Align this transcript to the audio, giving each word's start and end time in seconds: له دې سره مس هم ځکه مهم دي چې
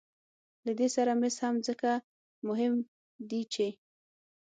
له 0.65 0.71
دې 0.79 0.87
سره 0.95 1.11
مس 1.21 1.35
هم 1.45 1.55
ځکه 1.67 1.89
مهم 2.47 2.73
دي 3.29 3.41
چې 3.53 3.67